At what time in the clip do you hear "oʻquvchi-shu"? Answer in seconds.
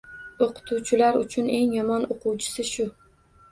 2.17-2.91